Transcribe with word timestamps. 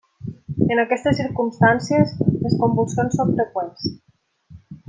En 0.75 0.81
aquestes 0.83 1.19
circumstàncies 1.19 2.15
les 2.47 2.57
convulsions 2.65 3.17
són 3.21 3.33
freqüents. 3.39 3.89